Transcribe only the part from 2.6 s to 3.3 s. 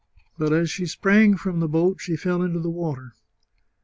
water.